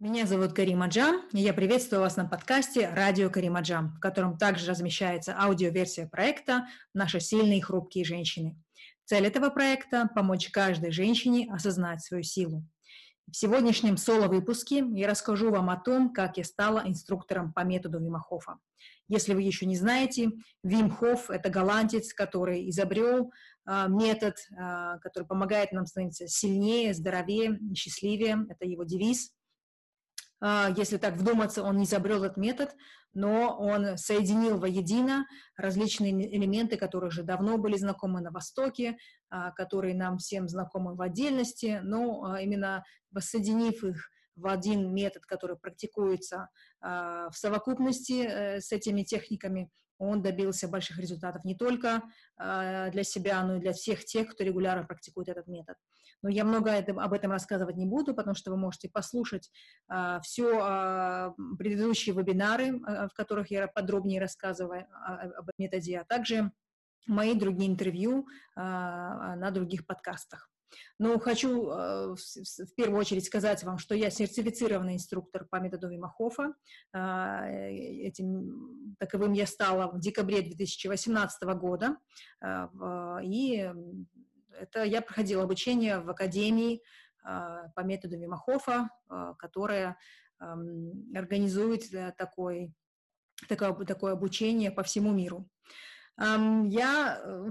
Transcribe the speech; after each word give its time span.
Меня 0.00 0.26
зовут 0.26 0.52
Карима 0.52 0.86
Джам, 0.86 1.22
и 1.32 1.40
я 1.40 1.52
приветствую 1.52 2.02
вас 2.02 2.16
на 2.16 2.24
подкасте 2.24 2.88
«Радио 2.88 3.30
Карима 3.30 3.62
Джам», 3.62 3.96
в 3.96 3.98
котором 3.98 4.38
также 4.38 4.70
размещается 4.70 5.36
аудиоверсия 5.36 6.06
проекта 6.06 6.68
«Наши 6.94 7.18
сильные 7.18 7.58
и 7.58 7.60
хрупкие 7.60 8.04
женщины». 8.04 8.56
Цель 9.06 9.26
этого 9.26 9.50
проекта– 9.50 10.08
помочь 10.14 10.50
каждой 10.50 10.92
женщине 10.92 11.52
осознать 11.52 12.00
свою 12.00 12.22
силу. 12.22 12.64
В 13.28 13.36
сегодняшнем 13.36 13.96
соло-выпуске 13.96 14.86
я 14.92 15.08
расскажу 15.08 15.50
вам 15.50 15.68
о 15.68 15.76
том, 15.76 16.12
как 16.12 16.36
я 16.36 16.44
стала 16.44 16.84
инструктором 16.86 17.52
по 17.52 17.64
методу 17.64 17.98
Вимахофа. 17.98 18.58
Если 19.08 19.34
вы 19.34 19.42
еще 19.42 19.66
не 19.66 19.76
знаете, 19.76 20.30
Вим 20.62 20.92
Хоф– 20.92 21.28
это 21.28 21.50
голландец, 21.50 22.14
который 22.14 22.70
изобрел 22.70 23.32
э, 23.68 23.86
метод, 23.88 24.36
э, 24.52 24.98
который 25.00 25.24
помогает 25.26 25.72
нам 25.72 25.86
становиться 25.86 26.28
сильнее, 26.28 26.94
здоровее, 26.94 27.58
счастливее. 27.74 28.46
Это 28.48 28.64
его 28.64 28.84
девиз– 28.84 29.32
а, 29.37 29.37
если 30.40 30.98
так 30.98 31.14
вдуматься, 31.14 31.62
он 31.62 31.78
не 31.78 31.84
изобрел 31.84 32.22
этот 32.22 32.36
метод, 32.36 32.74
но 33.14 33.56
он 33.58 33.96
соединил 33.96 34.58
воедино 34.58 35.26
различные 35.56 36.12
элементы, 36.36 36.76
которые 36.76 37.08
уже 37.08 37.22
давно 37.22 37.58
были 37.58 37.76
знакомы 37.76 38.20
на 38.20 38.30
Востоке, 38.30 38.96
а, 39.30 39.50
которые 39.52 39.94
нам 39.94 40.18
всем 40.18 40.48
знакомы 40.48 40.94
в 40.94 41.02
отдельности, 41.02 41.80
но 41.82 42.24
а, 42.24 42.40
именно 42.40 42.84
воссоединив 43.10 43.82
их 43.84 44.10
в 44.36 44.46
один 44.46 44.94
метод, 44.94 45.24
который 45.26 45.56
практикуется 45.56 46.48
в 46.80 47.32
совокупности 47.32 48.24
э, 48.24 48.60
с 48.60 48.70
этими 48.70 49.02
техниками, 49.02 49.68
он 49.98 50.22
добился 50.22 50.68
больших 50.68 51.00
результатов 51.00 51.44
не 51.44 51.56
только 51.56 52.04
для 52.38 53.02
себя, 53.02 53.42
но 53.42 53.56
и 53.56 53.60
для 53.60 53.72
всех 53.72 54.04
тех, 54.04 54.28
кто 54.28 54.44
регулярно 54.44 54.86
практикует 54.86 55.28
этот 55.28 55.48
метод. 55.48 55.74
Но 56.22 56.28
я 56.28 56.44
много 56.44 56.76
об 56.76 57.12
этом 57.12 57.32
рассказывать 57.32 57.76
не 57.76 57.86
буду, 57.86 58.14
потому 58.14 58.34
что 58.34 58.50
вы 58.50 58.56
можете 58.56 58.88
послушать 58.88 59.50
а, 59.88 60.20
все 60.20 60.58
а, 60.60 61.34
предыдущие 61.58 62.14
вебинары, 62.14 62.80
а, 62.84 63.08
в 63.08 63.14
которых 63.14 63.50
я 63.50 63.68
подробнее 63.68 64.20
рассказываю 64.20 64.86
об 65.06 65.50
методе, 65.58 66.00
а 66.00 66.04
также 66.04 66.50
мои 67.06 67.34
другие 67.34 67.70
интервью 67.70 68.26
а, 68.56 69.36
на 69.36 69.50
других 69.50 69.86
подкастах. 69.86 70.50
Но 70.98 71.18
хочу 71.18 71.70
э, 71.70 72.14
в 72.14 72.74
первую 72.76 73.00
очередь 73.00 73.24
сказать 73.24 73.62
вам, 73.64 73.78
что 73.78 73.94
я 73.94 74.10
сертифицированный 74.10 74.94
инструктор 74.94 75.46
по 75.46 75.56
методу 75.56 75.88
Вимахофа. 75.88 76.54
Э, 76.92 77.70
этим 77.70 78.94
таковым 78.98 79.32
я 79.32 79.46
стала 79.46 79.90
в 79.90 80.00
декабре 80.00 80.42
2018 80.42 81.42
года. 81.58 81.96
Э, 82.44 82.68
и 83.22 83.70
это 84.60 84.84
я 84.84 85.02
проходила 85.02 85.42
обучение 85.44 86.00
в 86.00 86.10
академии 86.10 86.82
а, 87.24 87.68
по 87.74 87.80
методу 87.80 88.18
Вимахофа, 88.18 88.90
а, 89.08 89.34
которая 89.34 89.96
организует 90.40 91.92
э, 91.92 92.12
такой, 92.16 92.72
такое, 93.48 93.74
такое 93.84 94.12
обучение 94.12 94.70
по 94.70 94.84
всему 94.84 95.12
миру. 95.12 95.48
Я 96.16 97.20
э, 97.20 97.50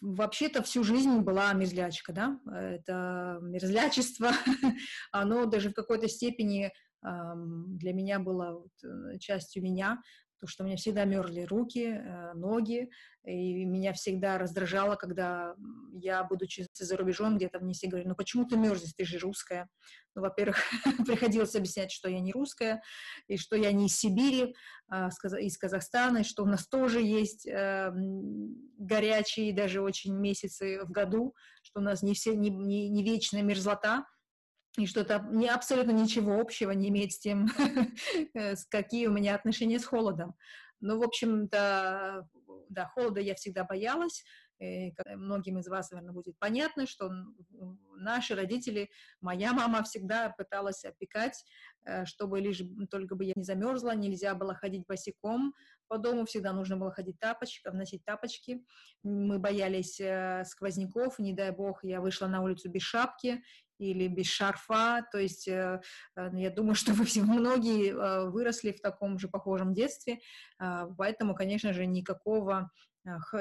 вообще-то 0.00 0.62
всю 0.62 0.84
жизнь 0.84 1.18
была 1.18 1.52
мерзлячка, 1.52 2.12
да, 2.12 2.40
это 2.46 3.38
мерзлячество, 3.42 4.30
оно 5.10 5.46
даже 5.46 5.70
в 5.70 5.74
какой-то 5.74 6.06
степени 6.06 6.72
для 7.02 7.92
меня 7.92 8.20
было 8.20 8.64
э, 8.84 9.18
частью 9.18 9.64
меня, 9.64 10.00
то 10.38 10.46
что 10.46 10.62
у 10.62 10.66
меня 10.68 10.76
всегда 10.76 11.04
мерзли 11.04 11.42
руки, 11.42 12.00
ноги, 12.34 12.88
и 13.24 13.64
меня 13.64 13.92
всегда 13.92 14.36
раздражало, 14.36 14.96
когда 14.96 15.54
я, 15.92 16.24
будучи 16.24 16.66
за 16.74 16.96
рубежом, 16.96 17.36
где-то 17.36 17.60
мне 17.60 17.72
все 17.72 17.86
говорили, 17.86 18.08
ну 18.08 18.16
почему 18.16 18.46
ты 18.46 18.56
мерзнешь, 18.56 18.94
ты 18.96 19.04
же 19.04 19.18
русская. 19.18 19.68
Ну, 20.14 20.22
во-первых, 20.22 20.58
приходилось 21.06 21.54
объяснять, 21.54 21.92
что 21.92 22.08
я 22.08 22.20
не 22.20 22.32
русская, 22.32 22.82
и 23.28 23.36
что 23.36 23.56
я 23.56 23.70
не 23.72 23.86
из 23.86 23.96
Сибири, 23.96 24.54
а 24.88 25.08
из 25.40 25.56
Казахстана, 25.56 26.18
и 26.18 26.24
что 26.24 26.42
у 26.42 26.46
нас 26.46 26.66
тоже 26.66 27.00
есть 27.00 27.46
э, 27.46 27.92
горячие 28.78 29.54
даже 29.54 29.80
очень 29.82 30.14
месяцы 30.14 30.84
в 30.84 30.90
году, 30.90 31.34
что 31.62 31.80
у 31.80 31.82
нас 31.82 32.02
не, 32.02 32.14
все, 32.14 32.34
не, 32.34 32.50
не, 32.50 32.88
не 32.88 33.04
вечная 33.04 33.42
мерзлота, 33.42 34.04
и 34.78 34.86
что 34.86 35.00
это 35.00 35.24
не, 35.30 35.48
абсолютно 35.48 35.92
ничего 35.92 36.40
общего 36.40 36.70
не 36.70 36.88
имеет 36.88 37.12
с 37.12 37.18
тем, 37.18 37.48
э, 38.34 38.54
какие 38.70 39.06
у 39.06 39.12
меня 39.12 39.34
отношения 39.34 39.78
с 39.78 39.84
холодом. 39.84 40.34
Ну, 40.82 40.98
в 40.98 41.04
общем-то, 41.04 42.28
да, 42.68 42.86
холода 42.86 43.20
я 43.20 43.34
всегда 43.34 43.64
боялась. 43.64 44.24
И 44.58 44.92
многим 45.16 45.58
из 45.58 45.66
вас, 45.66 45.90
наверное, 45.90 46.12
будет 46.12 46.38
понятно, 46.38 46.86
что 46.86 47.10
наши 47.96 48.34
родители, 48.34 48.90
моя 49.20 49.52
мама 49.52 49.82
всегда 49.82 50.30
пыталась 50.30 50.84
опекать, 50.84 51.44
э, 51.84 52.04
чтобы 52.04 52.40
лишь 52.40 52.62
только 52.90 53.16
бы 53.16 53.24
я 53.24 53.32
не 53.34 53.42
замерзла, 53.42 53.94
нельзя 53.94 54.34
было 54.34 54.54
ходить 54.54 54.86
босиком 54.86 55.54
по 55.88 55.98
дому, 55.98 56.26
всегда 56.26 56.52
нужно 56.52 56.76
было 56.76 56.92
ходить 56.92 57.18
тапочком, 57.18 57.76
носить 57.76 58.04
тапочки. 58.04 58.64
Мы 59.02 59.38
боялись 59.38 60.00
э, 60.00 60.44
сквозняков, 60.46 61.18
не 61.18 61.32
дай 61.32 61.50
бог, 61.50 61.82
я 61.82 62.00
вышла 62.00 62.28
на 62.28 62.42
улицу 62.42 62.70
без 62.70 62.82
шапки, 62.82 63.42
или 63.90 64.08
без 64.08 64.26
шарфа. 64.26 65.06
То 65.10 65.18
есть 65.18 65.48
э, 65.48 65.80
э, 66.16 66.30
я 66.34 66.50
думаю, 66.50 66.74
что 66.82 66.92
вы 66.92 67.04
все 67.04 67.22
многие 67.22 67.92
э, 67.92 68.30
выросли 68.30 68.72
в 68.72 68.80
таком 68.80 69.18
же 69.18 69.28
похожем 69.28 69.74
детстве, 69.74 70.20
а, 70.58 70.86
поэтому, 70.96 71.34
конечно 71.34 71.72
же, 71.72 71.86
никакого, 71.86 72.70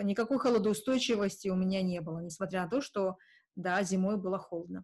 никакой 0.02 0.40
холодоустойчивости 0.40 1.50
у 1.50 1.56
меня 1.56 1.82
не 1.82 2.02
было, 2.02 2.20
несмотря 2.20 2.64
на 2.64 2.70
то, 2.70 2.82
что, 2.82 3.18
да, 3.56 3.84
зимой 3.84 4.18
было 4.18 4.40
холодно. 4.40 4.84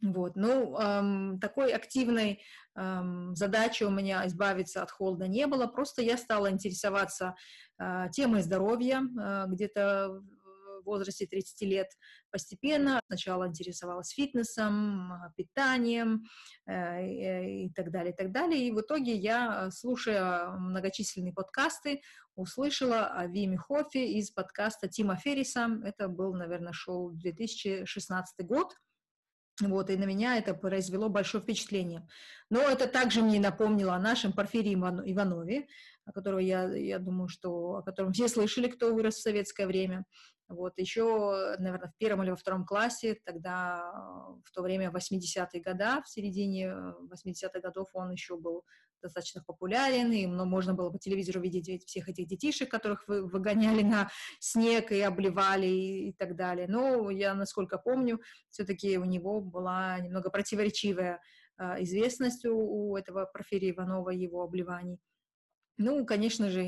Вот, 0.00 0.36
ну, 0.36 0.78
эм, 0.78 1.40
такой 1.40 1.72
активной 1.72 2.40
эм, 2.76 3.34
задачи 3.34 3.82
у 3.82 3.90
меня 3.90 4.24
избавиться 4.28 4.82
от 4.82 4.92
холода 4.92 5.26
не 5.26 5.46
было, 5.48 5.66
просто 5.66 6.02
я 6.02 6.16
стала 6.16 6.50
интересоваться 6.52 7.34
э, 7.80 8.06
темой 8.12 8.42
здоровья, 8.42 9.02
э, 9.02 9.46
где-то 9.48 10.22
возрасте 10.88 11.26
30 11.26 11.62
лет 11.62 11.88
постепенно. 12.30 13.00
Сначала 13.06 13.46
интересовалась 13.46 14.10
фитнесом, 14.10 15.12
питанием 15.36 16.24
э, 16.66 17.64
и 17.64 17.70
так 17.72 17.90
далее, 17.90 18.12
и 18.12 18.16
так 18.16 18.32
далее. 18.32 18.68
И 18.68 18.72
в 18.72 18.80
итоге 18.80 19.14
я, 19.14 19.70
слушая 19.70 20.50
многочисленные 20.50 21.32
подкасты, 21.32 22.02
услышала 22.34 23.06
о 23.06 23.26
Виме 23.26 23.58
Хофе 23.58 24.12
из 24.12 24.30
подкаста 24.30 24.88
Тима 24.88 25.16
Ферриса. 25.16 25.68
Это 25.84 26.08
был, 26.08 26.34
наверное, 26.34 26.72
шоу 26.72 27.10
2016 27.12 28.46
год. 28.46 28.74
Вот, 29.60 29.90
и 29.90 29.96
на 29.96 30.04
меня 30.04 30.38
это 30.38 30.54
произвело 30.54 31.08
большое 31.08 31.42
впечатление. 31.42 32.06
Но 32.48 32.60
это 32.60 32.86
также 32.86 33.22
мне 33.22 33.40
напомнило 33.40 33.94
о 33.94 33.98
нашем 33.98 34.32
Порфирии 34.32 34.74
Иванове, 34.74 35.66
о 36.04 36.12
котором 36.12 36.38
я, 36.38 36.72
я 36.74 37.00
думаю, 37.00 37.28
что, 37.28 37.76
о 37.76 37.82
котором 37.82 38.12
все 38.12 38.28
слышали, 38.28 38.68
кто 38.68 38.94
вырос 38.94 39.16
в 39.16 39.22
советское 39.22 39.66
время. 39.66 40.04
Вот, 40.48 40.72
еще, 40.78 41.56
наверное, 41.58 41.90
в 41.90 41.96
первом 41.98 42.22
или 42.22 42.30
во 42.30 42.36
втором 42.36 42.64
классе, 42.64 43.20
тогда, 43.24 43.92
в 44.44 44.50
то 44.52 44.62
время, 44.62 44.90
80-е 44.90 45.60
годы, 45.62 46.02
в 46.02 46.08
середине 46.08 46.68
80-х 47.12 47.60
годов 47.60 47.88
он 47.92 48.12
еще 48.12 48.38
был 48.38 48.64
достаточно 49.02 49.42
популярен, 49.46 50.10
и 50.12 50.26
можно 50.26 50.74
было 50.74 50.90
по 50.90 50.98
телевизору 50.98 51.40
видеть 51.40 51.84
всех 51.84 52.08
этих 52.08 52.26
детишек, 52.26 52.70
которых 52.70 53.06
вы 53.08 53.26
выгоняли 53.26 53.82
на 53.82 54.10
снег 54.40 54.90
и 54.90 55.00
обливали 55.00 55.66
и, 55.66 56.08
и 56.08 56.12
так 56.12 56.36
далее. 56.36 56.66
Но 56.68 57.10
я, 57.10 57.34
насколько 57.34 57.78
помню, 57.78 58.20
все-таки 58.50 58.98
у 58.98 59.04
него 59.04 59.40
была 59.40 59.98
немного 60.00 60.30
противоречивая 60.30 61.20
э, 61.58 61.82
известность 61.82 62.44
у, 62.46 62.56
у 62.90 62.96
этого 62.96 63.26
Порфирия 63.26 63.72
Иванова, 63.72 64.10
его 64.10 64.42
обливаний. 64.42 64.98
Ну, 65.78 66.04
конечно 66.04 66.50
же, 66.50 66.62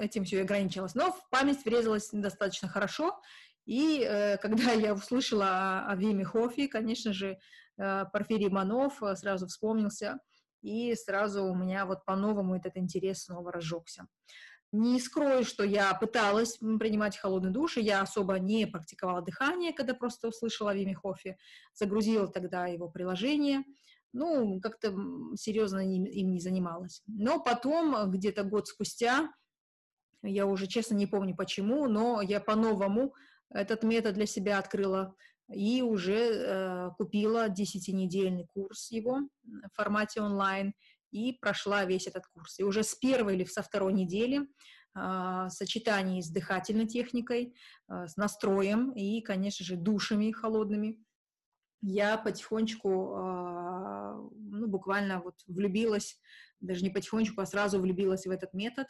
этим 0.00 0.24
все 0.24 0.40
ограничилось. 0.40 0.94
Но 0.94 1.12
в 1.12 1.28
память 1.30 1.64
врезалась 1.64 2.08
достаточно 2.10 2.66
хорошо. 2.66 3.20
И 3.66 4.02
э, 4.02 4.38
когда 4.38 4.72
я 4.72 4.94
услышала 4.94 5.46
о, 5.46 5.92
о 5.92 5.96
Виме 5.96 6.24
Хофе, 6.24 6.66
конечно 6.66 7.12
же, 7.12 7.38
э, 7.76 8.04
Порфирий 8.10 8.48
Манов 8.48 9.02
э, 9.02 9.14
сразу 9.16 9.46
вспомнился, 9.46 10.18
и 10.62 10.94
сразу 10.94 11.44
у 11.44 11.54
меня 11.54 11.84
вот 11.84 12.04
по-новому 12.06 12.56
этот 12.56 12.78
интерес 12.78 13.24
снова 13.24 13.52
разжегся. 13.52 14.06
Не 14.72 14.98
скрою, 15.00 15.44
что 15.44 15.62
я 15.64 15.92
пыталась 15.94 16.56
принимать 16.56 17.16
холодный 17.18 17.50
душ, 17.50 17.76
и 17.76 17.82
я 17.82 18.00
особо 18.00 18.38
не 18.38 18.66
практиковала 18.66 19.22
дыхание, 19.22 19.72
когда 19.72 19.94
просто 19.94 20.28
услышала 20.28 20.70
о 20.70 20.74
Виме 20.74 20.94
Хофе, 20.94 21.36
загрузила 21.74 22.28
тогда 22.28 22.66
его 22.66 22.88
приложение, 22.88 23.62
ну, 24.12 24.60
как-то 24.60 24.94
серьезно 25.36 25.80
им 25.80 26.30
не 26.32 26.40
занималась. 26.40 27.02
Но 27.06 27.40
потом, 27.40 28.10
где-то 28.10 28.44
год 28.44 28.68
спустя, 28.68 29.30
я 30.22 30.46
уже 30.46 30.66
честно 30.66 30.94
не 30.94 31.06
помню 31.06 31.36
почему, 31.36 31.86
но 31.88 32.20
я 32.22 32.40
по-новому 32.40 33.14
этот 33.50 33.82
метод 33.82 34.14
для 34.14 34.26
себя 34.26 34.58
открыла 34.58 35.14
и 35.50 35.80
уже 35.82 36.14
э, 36.14 36.90
купила 36.98 37.48
10-недельный 37.48 38.46
курс 38.52 38.90
его 38.90 39.20
в 39.44 39.74
формате 39.74 40.20
онлайн 40.20 40.74
и 41.10 41.32
прошла 41.32 41.84
весь 41.84 42.06
этот 42.06 42.26
курс. 42.26 42.58
И 42.58 42.64
уже 42.64 42.82
с 42.82 42.94
первой 42.94 43.34
или 43.34 43.44
со 43.44 43.62
второй 43.62 43.94
недели 43.94 44.40
э, 44.40 44.44
в 44.94 45.48
сочетании 45.50 46.20
с 46.20 46.28
дыхательной 46.28 46.86
техникой, 46.86 47.54
э, 47.88 48.06
с 48.06 48.16
настроем 48.16 48.92
и, 48.92 49.22
конечно 49.22 49.64
же, 49.64 49.76
душами 49.76 50.32
холодными, 50.32 51.02
я 51.82 52.18
потихонечку, 52.18 53.14
а, 53.14 54.14
ну, 54.34 54.66
буквально 54.66 55.20
вот 55.20 55.34
влюбилась, 55.46 56.18
даже 56.60 56.82
не 56.82 56.90
потихонечку, 56.90 57.40
а 57.40 57.46
сразу 57.46 57.80
влюбилась 57.80 58.26
в 58.26 58.30
этот 58.30 58.54
метод, 58.54 58.86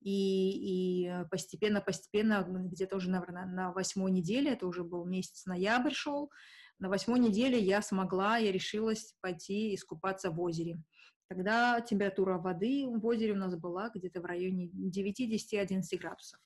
и, 0.00 1.06
и 1.06 1.24
постепенно-постепенно, 1.30 2.44
где-то 2.46 2.96
уже, 2.96 3.10
наверное, 3.10 3.46
на 3.46 3.72
восьмой 3.72 4.12
неделе, 4.12 4.52
это 4.52 4.66
уже 4.66 4.84
был 4.84 5.04
месяц 5.04 5.46
ноябрь 5.46 5.92
шел, 5.92 6.30
на 6.78 6.88
восьмой 6.88 7.18
неделе 7.18 7.58
я 7.58 7.82
смогла, 7.82 8.36
я 8.36 8.52
решилась 8.52 9.16
пойти 9.20 9.74
искупаться 9.74 10.30
в 10.30 10.40
озере. 10.40 10.80
Тогда 11.28 11.80
температура 11.80 12.38
воды 12.38 12.86
в 12.86 13.04
озере 13.04 13.32
у 13.32 13.36
нас 13.36 13.56
была 13.56 13.90
где-то 13.92 14.20
в 14.20 14.24
районе 14.24 14.68
9-10-11 14.68 15.82
градусов. 15.98 16.40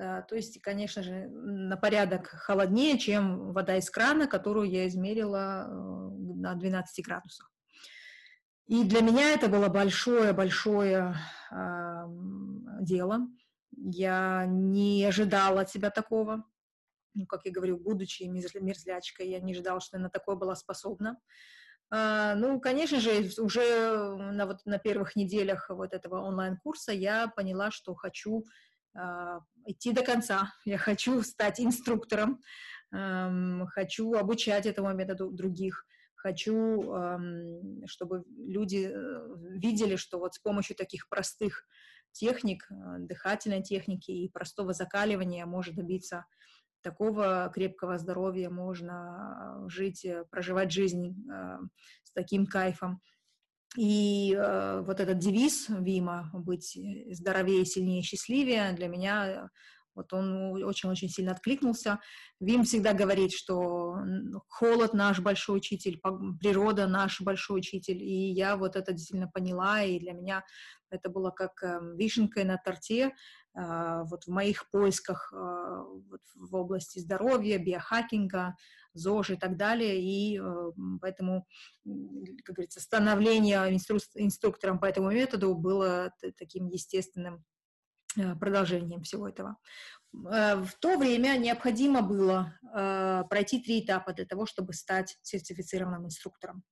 Э, 0.00 0.22
то 0.26 0.34
есть, 0.34 0.60
конечно 0.62 1.02
же, 1.02 1.28
на 1.28 1.76
порядок 1.76 2.28
холоднее, 2.28 2.98
чем 2.98 3.52
вода 3.52 3.76
из 3.76 3.90
крана, 3.90 4.26
которую 4.26 4.70
я 4.70 4.88
измерила 4.88 5.66
э, 5.66 5.70
на 6.36 6.54
12 6.54 7.04
градусах. 7.04 7.52
И 8.66 8.84
для 8.84 9.02
меня 9.02 9.32
это 9.34 9.48
было 9.48 9.68
большое-большое 9.68 11.16
э, 11.50 11.56
дело. 12.80 13.28
Я 13.76 14.46
не 14.46 15.04
ожидала 15.04 15.62
от 15.62 15.70
себя 15.70 15.90
такого. 15.90 16.44
Ну, 17.14 17.26
как 17.26 17.44
я 17.44 17.52
говорю, 17.52 17.76
будучи 17.76 18.22
мерзлячкой, 18.22 19.28
я 19.28 19.40
не 19.40 19.52
ожидала, 19.52 19.80
что 19.80 19.98
я 19.98 20.02
на 20.02 20.10
такое 20.10 20.36
была 20.36 20.54
способна. 20.54 21.18
А, 21.92 22.36
ну, 22.36 22.60
конечно 22.60 23.00
же, 23.00 23.28
уже 23.38 24.16
на, 24.16 24.46
вот, 24.46 24.64
на 24.64 24.78
первых 24.78 25.16
неделях 25.16 25.68
вот 25.70 25.92
этого 25.92 26.20
онлайн-курса 26.20 26.92
я 26.92 27.26
поняла, 27.26 27.72
что 27.72 27.96
хочу 27.96 28.46
идти 29.66 29.92
до 29.92 30.02
конца, 30.02 30.52
я 30.64 30.78
хочу 30.78 31.22
стать 31.22 31.60
инструктором, 31.60 32.40
хочу 32.90 34.14
обучать 34.14 34.66
этому 34.66 34.92
методу 34.94 35.30
других, 35.30 35.84
хочу, 36.20 36.82
чтобы 37.86 38.24
люди 38.36 38.90
э, 38.92 39.58
видели, 39.58 39.96
что 39.96 40.18
вот 40.18 40.34
с 40.34 40.38
помощью 40.38 40.76
таких 40.76 41.08
простых 41.08 41.64
техник, 42.12 42.66
э, 42.70 42.74
дыхательной 42.98 43.62
техники 43.62 44.10
и 44.10 44.28
простого 44.28 44.72
закаливания 44.72 45.46
можно 45.46 45.74
добиться 45.74 46.26
такого 46.82 47.50
крепкого 47.54 47.98
здоровья, 47.98 48.50
можно 48.50 49.64
жить, 49.68 50.04
э, 50.04 50.24
проживать 50.30 50.72
жизнь 50.72 51.14
с 52.04 52.12
таким 52.12 52.46
кайфом. 52.46 53.00
И 53.76 54.34
э, 54.34 54.82
вот 54.84 54.98
этот 54.98 55.18
девиз 55.18 55.66
Вима 55.68 56.30
«быть 56.32 56.76
здоровее, 57.12 57.64
сильнее, 57.64 58.02
счастливее» 58.02 58.72
для 58.72 58.88
меня 58.88 59.50
вот 59.94 60.12
он 60.12 60.62
очень-очень 60.62 61.08
сильно 61.08 61.32
откликнулся. 61.32 62.00
Вим 62.40 62.64
всегда 62.64 62.92
говорит, 62.92 63.32
что 63.32 63.96
холод 64.48 64.94
наш 64.94 65.20
большой 65.20 65.58
учитель, 65.58 66.00
природа 66.40 66.86
наш 66.86 67.20
большой 67.20 67.58
учитель, 67.58 68.02
и 68.02 68.30
я 68.32 68.56
вот 68.56 68.76
это 68.76 68.92
действительно 68.92 69.28
поняла, 69.28 69.82
и 69.82 69.98
для 69.98 70.12
меня 70.12 70.44
это 70.90 71.10
было 71.10 71.30
как 71.30 71.62
эм, 71.62 71.96
вишенкой 71.96 72.44
на 72.44 72.56
торте, 72.56 73.12
а, 73.54 74.04
вот 74.04 74.24
в 74.24 74.28
моих 74.28 74.70
поисках 74.70 75.32
а, 75.34 75.82
вот 75.84 76.22
в 76.34 76.54
области 76.54 76.98
здоровья, 76.98 77.58
биохакинга, 77.58 78.56
ЗОЖ 78.94 79.30
и 79.30 79.36
так 79.36 79.56
далее, 79.56 80.00
и 80.00 80.38
э, 80.38 80.72
поэтому, 81.00 81.46
как 82.44 82.56
говорится, 82.56 82.80
становление 82.80 83.72
инстру- 83.74 84.00
инструктором 84.14 84.78
по 84.78 84.86
этому 84.86 85.10
методу 85.10 85.54
было 85.54 86.12
таким 86.36 86.66
естественным 86.66 87.44
э, 88.16 88.34
продолжением 88.36 89.02
всего 89.02 89.28
этого. 89.28 89.56
Э, 90.14 90.56
в 90.56 90.74
то 90.80 90.98
время 90.98 91.36
необходимо 91.36 92.02
было 92.02 92.58
пройти 93.28 93.60
три 93.62 93.80
этапа 93.80 94.12
для 94.12 94.26
того, 94.26 94.46
чтобы 94.46 94.72
стать 94.72 95.18
сертифицированным 95.22 96.06
инструктором. 96.06 96.62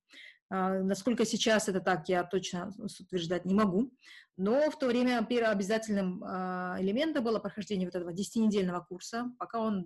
Насколько 0.51 1.25
сейчас 1.25 1.69
это 1.69 1.79
так, 1.79 2.09
я 2.09 2.23
точно 2.23 2.73
утверждать 2.79 3.45
не 3.45 3.53
могу. 3.53 3.93
Но 4.35 4.71
в 4.71 4.79
то 4.79 4.87
время 4.87 5.19
обязательным 5.19 6.23
элементом 6.23 7.23
было 7.23 7.37
прохождение 7.37 7.85
вот 7.85 7.93
этого 7.93 8.11
10-недельного 8.11 8.83
курса, 8.83 9.31
пока 9.37 9.59
он, 9.59 9.85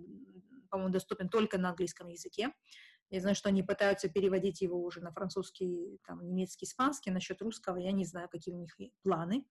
по-моему, 0.74 0.92
доступен 0.92 1.28
только 1.28 1.56
на 1.56 1.68
английском 1.68 2.08
языке. 2.08 2.52
Я 3.08 3.20
знаю, 3.20 3.36
что 3.36 3.48
они 3.48 3.62
пытаются 3.62 4.08
переводить 4.08 4.60
его 4.60 4.82
уже 4.82 5.00
на 5.00 5.12
французский, 5.12 6.00
там, 6.04 6.26
немецкий, 6.26 6.64
испанский. 6.64 7.12
Насчет 7.12 7.40
русского 7.42 7.76
я 7.76 7.92
не 7.92 8.04
знаю, 8.04 8.28
какие 8.28 8.52
у 8.52 8.58
них 8.58 8.76
планы. 9.04 9.44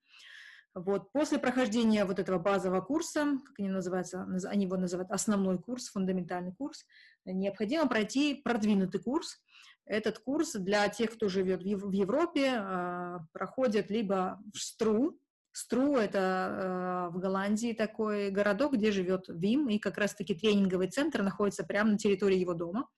Вот. 0.74 1.10
После 1.12 1.38
прохождения 1.38 2.04
вот 2.04 2.18
этого 2.18 2.38
базового 2.38 2.82
курса, 2.82 3.38
как 3.46 3.58
они 3.58 3.70
называются, 3.70 4.26
они 4.50 4.66
его 4.66 4.76
называют 4.76 5.10
основной 5.10 5.58
курс, 5.58 5.88
фундаментальный 5.88 6.52
курс, 6.52 6.84
необходимо 7.24 7.88
пройти 7.88 8.34
продвинутый 8.34 9.00
курс, 9.00 9.40
этот 9.86 10.18
курс 10.18 10.52
для 10.52 10.86
тех, 10.90 11.12
кто 11.12 11.28
живет 11.28 11.62
в 11.62 11.92
Европе, 11.92 12.56
а, 12.56 13.20
проходит 13.32 13.88
либо 13.88 14.42
в 14.52 14.58
Стру. 14.58 15.18
Стру— 15.56 15.96
это 15.98 16.18
а, 16.20 17.10
в 17.10 17.20
Голландии 17.20 17.72
такой 17.72 18.30
городок, 18.30 18.74
где 18.74 18.90
живет 18.90 19.26
Вим, 19.28 19.68
и 19.68 19.78
как 19.78 19.98
раз-таки 19.98 20.34
тренинговый 20.34 20.88
центр 20.88 21.22
находится 21.22 21.62
прямо 21.62 21.92
на 21.92 21.96
территории 21.96 22.38
его 22.38 22.54
дома, 22.54 22.88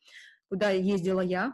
куда 0.49 0.71
ездила 0.71 1.21
я. 1.21 1.53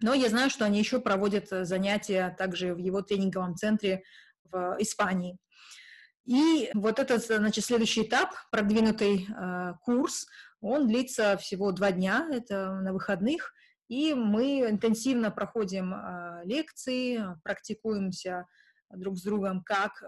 Но 0.00 0.14
я 0.14 0.28
знаю, 0.28 0.48
что 0.48 0.64
они 0.64 0.78
еще 0.78 1.00
проводят 1.00 1.48
занятия 1.48 2.36
также 2.38 2.72
в 2.72 2.78
его 2.78 3.02
тренинговом 3.02 3.56
центре 3.56 4.04
в 4.44 4.76
Испании. 4.78 5.38
И 6.24 6.70
вот 6.72 7.00
этот, 7.00 7.24
значит, 7.24 7.64
следующий 7.64 8.02
этап, 8.02 8.32
продвинутый 8.52 9.26
э, 9.26 9.72
курс, 9.82 10.28
он 10.60 10.86
длится 10.86 11.36
всего 11.36 11.72
два 11.72 11.90
дня, 11.90 12.28
это 12.30 12.74
на 12.74 12.92
выходных, 12.92 13.52
и 13.88 14.14
мы 14.14 14.70
интенсивно 14.70 15.32
проходим 15.32 15.94
э, 15.94 16.42
лекции, 16.44 17.24
практикуемся 17.42 18.46
друг 18.90 19.18
с 19.18 19.22
другом, 19.22 19.62
как 19.62 20.02
э, 20.02 20.06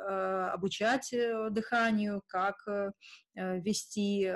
обучать 0.53 1.13
э, 1.13 1.49
дыханию, 1.51 2.23
как 2.27 2.67
э, 2.67 2.93
вести 3.35 4.31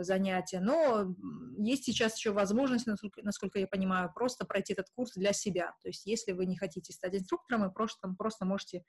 занятия. 0.00 0.60
Но 0.60 1.14
есть 1.58 1.84
сейчас 1.84 2.16
еще 2.16 2.32
возможность, 2.32 2.86
насколько, 2.86 3.22
насколько 3.22 3.58
я 3.58 3.66
понимаю, 3.66 4.10
просто 4.12 4.46
пройти 4.46 4.72
этот 4.72 4.86
курс 4.94 5.12
для 5.14 5.32
себя. 5.32 5.74
То 5.82 5.88
есть 5.88 6.06
если 6.06 6.32
вы 6.32 6.46
не 6.46 6.56
хотите 6.56 6.92
стать 6.92 7.14
инструктором, 7.14 7.62
вы 7.62 7.70
просто, 7.70 8.08
просто 8.18 8.46
можете 8.46 8.84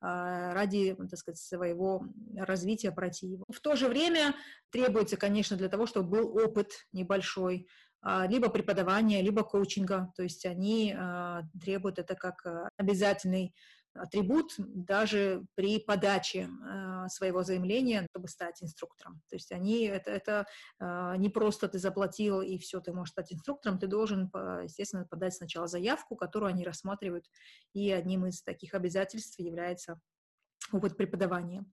ради, 0.00 0.94
так 0.94 1.18
сказать, 1.18 1.38
своего 1.38 2.04
развития 2.36 2.90
пройти 2.90 3.26
его. 3.26 3.44
В 3.52 3.60
то 3.60 3.74
же 3.74 3.88
время 3.88 4.34
требуется, 4.70 5.16
конечно, 5.16 5.56
для 5.56 5.68
того, 5.68 5.86
чтобы 5.86 6.08
был 6.08 6.36
опыт 6.38 6.72
небольшой, 6.92 7.66
а, 8.00 8.26
либо 8.26 8.48
преподавания, 8.48 9.20
либо 9.20 9.42
коучинга. 9.42 10.12
То 10.16 10.22
есть 10.22 10.46
они 10.46 10.96
требуют 11.60 11.98
это 11.98 12.14
как 12.14 12.46
обязательный 12.76 13.54
атрибут 13.94 14.54
даже 14.58 15.44
при 15.54 15.78
подаче 15.78 16.48
э, 16.48 17.08
своего 17.08 17.42
заявления, 17.42 18.06
чтобы 18.10 18.28
стать 18.28 18.62
инструктором. 18.62 19.20
То 19.28 19.36
есть 19.36 19.52
они, 19.52 19.84
это, 19.84 20.10
это 20.10 20.46
э, 20.78 21.14
не 21.18 21.28
просто 21.28 21.68
ты 21.68 21.78
заплатил 21.78 22.40
и 22.40 22.58
все, 22.58 22.80
ты 22.80 22.92
можешь 22.92 23.12
стать 23.12 23.32
инструктором, 23.32 23.78
ты 23.78 23.86
должен, 23.86 24.30
естественно, 24.62 25.04
подать 25.04 25.34
сначала 25.34 25.66
заявку, 25.66 26.16
которую 26.16 26.50
они 26.50 26.64
рассматривают, 26.64 27.26
и 27.72 27.90
одним 27.90 28.26
из 28.26 28.42
таких 28.42 28.74
обязательств 28.74 29.38
является 29.38 30.00
опыт 30.72 30.96
преподавания. 30.96 31.64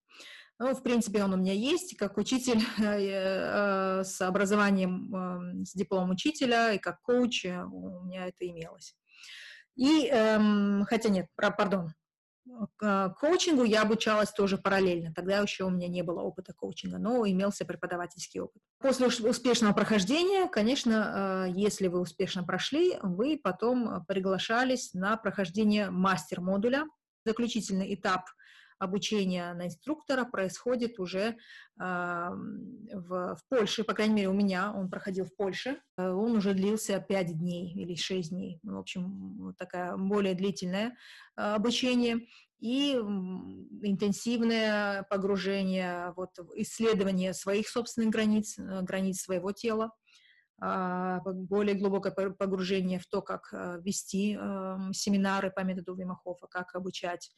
Ну, 0.60 0.74
в 0.74 0.82
принципе, 0.82 1.24
он 1.24 1.34
у 1.34 1.38
меня 1.38 1.54
есть, 1.54 1.96
как 1.98 2.18
учитель 2.18 2.62
э, 2.80 4.04
с 4.04 4.22
образованием, 4.22 5.14
эм, 5.14 5.66
с 5.66 5.74
дипломом 5.74 6.12
учителя, 6.12 6.74
и 6.74 6.80
как 6.80 7.02
коуч 7.02 7.46
э, 7.46 7.64
у 7.64 8.02
меня 8.04 8.28
это 8.28 8.48
имелось. 8.48 8.96
И, 9.76 10.08
эм, 10.08 10.84
хотя 10.86 11.10
нет, 11.10 11.28
пардон, 11.36 11.90
к 11.90 12.07
коучингу 12.78 13.64
я 13.64 13.82
обучалась 13.82 14.32
тоже 14.32 14.58
параллельно. 14.58 15.14
Тогда 15.14 15.40
еще 15.40 15.66
у 15.66 15.70
меня 15.70 15.88
не 15.88 16.02
было 16.02 16.22
опыта 16.22 16.54
коучинга, 16.54 16.98
но 16.98 17.28
имелся 17.28 17.66
преподавательский 17.66 18.40
опыт. 18.40 18.62
После 18.80 19.08
успешного 19.08 19.74
прохождения, 19.74 20.48
конечно, 20.48 21.48
э, 21.48 21.52
если 21.56 21.88
вы 21.88 22.00
успешно 22.00 22.44
прошли, 22.44 22.98
вы 23.02 23.40
потом 23.42 24.06
приглашались 24.06 24.94
на 24.94 25.18
прохождение 25.18 25.90
мастер-модуля. 25.90 26.86
Заключительный 27.26 27.94
этап 27.94 28.26
обучение 28.80 29.54
на 29.54 29.68
инструктора 29.68 30.26
происходит 30.26 31.00
уже 31.00 31.30
э, 31.30 31.36
в, 31.80 33.36
в 33.36 33.40
Польше, 33.50 33.84
по 33.84 33.94
крайней 33.94 34.16
мере, 34.16 34.30
у 34.30 34.34
меня 34.34 34.74
он 34.74 34.90
проходил 34.90 35.26
в 35.26 35.36
Польше. 35.36 35.80
Э, 35.98 36.10
он 36.10 36.38
уже 36.38 36.54
длился 36.54 37.00
5 37.00 37.38
дней 37.38 37.74
или 37.74 37.96
6 37.96 38.30
дней. 38.30 38.60
В 38.64 38.78
общем, 38.78 39.54
такая 39.58 39.98
более 39.98 40.36
длительное 40.36 40.96
э, 41.38 41.42
обучение 41.42 42.28
и 42.60 42.94
интенсивное 42.94 45.04
погружение 45.10 46.14
вот, 46.16 46.32
исследование 46.56 47.34
своих 47.34 47.68
собственных 47.68 48.10
границ, 48.10 48.58
э, 48.58 48.82
границ 48.82 49.22
своего 49.22 49.52
тела, 49.52 49.86
а, 49.86 49.92
более 50.60 51.76
глубокое 51.76 52.12
погружение 52.12 53.00
в 53.00 53.06
то, 53.06 53.22
как 53.22 53.54
э, 53.54 53.80
вести 53.84 54.34
эм, 54.36 54.92
семинары 54.92 55.52
по 55.52 55.60
методу 55.62 55.96
Вимахофа, 55.96 56.48
как 56.48 56.74
обучать, 56.74 57.32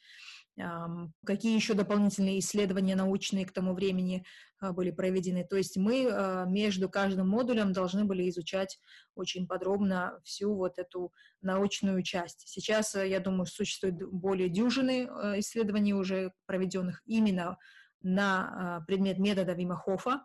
какие 1.26 1.56
еще 1.56 1.74
дополнительные 1.74 2.40
исследования 2.40 2.96
научные 2.96 3.46
к 3.46 3.52
тому 3.52 3.74
времени 3.74 4.26
э, 4.62 4.72
были 4.72 4.92
проведены. 4.92 5.46
То 5.46 5.58
есть 5.58 5.76
мы 5.76 6.06
э, 6.06 6.46
между 6.48 6.88
каждым 6.90 7.28
модулем 7.28 7.74
должны 7.74 8.06
были 8.06 8.30
изучать 8.30 8.80
очень 9.16 9.48
подробно 9.48 10.20
всю 10.24 10.56
вот 10.56 10.78
эту 10.78 11.12
научную 11.42 12.04
часть. 12.04 12.48
Сейчас, 12.48 12.96
я 12.96 13.20
думаю, 13.20 13.48
существует 13.48 14.02
более 14.12 14.48
дюжины 14.48 15.10
исследований 15.40 15.94
уже 15.94 16.32
проведенных 16.46 17.02
именно 17.06 17.58
на 18.02 18.84
предмет 18.88 19.20
метода 19.20 19.54
Вимахофа. 19.54 20.22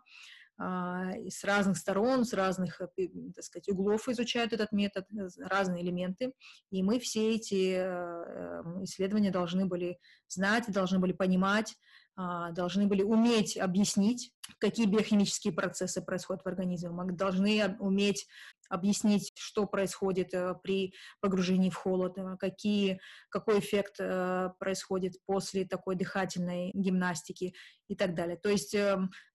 А, 0.57 1.11
с 1.29 1.43
разных 1.43 1.77
сторон, 1.77 2.23
с 2.23 2.31
разных, 2.31 2.79
э, 2.79 2.87
так 3.35 3.43
сказать, 3.43 3.67
углов 3.67 4.07
изучают 4.07 4.53
этот 4.53 4.71
метод, 4.71 5.05
э, 5.11 5.27
разные 5.39 5.83
элементы, 5.83 6.31
и 6.71 6.81
мы 6.81 6.99
все 6.99 7.35
эти 7.35 7.73
э, 7.75 8.63
исследования 8.83 9.31
должны 9.31 9.65
были 9.65 9.99
знать, 10.29 10.71
должны 10.71 10.99
были 10.99 11.11
понимать, 11.11 11.75
а, 12.15 12.51
должны 12.51 12.87
были 12.87 13.03
уметь 13.03 13.57
объяснить, 13.57 14.31
какие 14.59 14.85
биохимические 14.85 15.51
процессы 15.51 16.01
происходят 16.01 16.43
в 16.43 16.47
организме, 16.47 16.89
мы 16.89 17.11
должны 17.11 17.75
уметь 17.79 18.25
объяснить, 18.69 19.31
что 19.35 19.65
происходит 19.65 20.33
э, 20.33 20.55
при 20.63 20.93
погружении 21.21 21.69
в 21.69 21.75
холод, 21.75 22.17
э, 22.17 22.37
какие, 22.39 22.99
какой 23.29 23.59
эффект 23.59 23.95
э, 23.99 24.49
происходит 24.59 25.13
после 25.25 25.65
такой 25.65 25.95
дыхательной 25.95 26.71
гимнастики 26.73 27.53
и 27.87 27.95
так 27.95 28.15
далее. 28.15 28.35
То 28.35 28.49
есть 28.49 28.75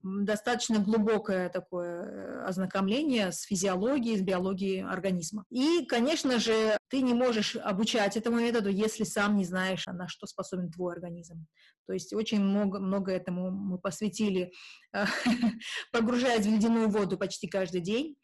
достаточно 0.02 0.80
глубокое 0.80 1.48
такое 1.50 2.44
ознакомление 2.44 3.30
с 3.30 3.42
физиологией, 3.42 4.18
с 4.18 4.22
биологией 4.22 4.82
организма. 4.84 5.44
И, 5.50 5.84
конечно 5.86 6.40
же, 6.40 6.76
ты 6.88 7.00
не 7.02 7.14
можешь 7.14 7.54
обучать 7.54 8.16
этому 8.16 8.40
методу, 8.40 8.68
если 8.68 9.04
сам 9.04 9.36
не 9.36 9.44
знаешь, 9.44 9.86
на 9.86 10.08
что 10.08 10.26
способен 10.26 10.72
твой 10.72 10.94
организм. 10.94 11.46
То 11.86 11.94
есть 11.94 12.12
очень 12.12 12.40
много, 12.40 12.78
много 12.78 13.10
этому 13.10 13.50
мы 13.50 13.78
посвятили, 13.78 14.52
погружаясь 15.92 16.46
в 16.46 16.48
ледяную 16.48 16.88
воду 16.88 17.18
почти 17.18 17.48
каждый 17.48 17.80
день. 17.80 18.16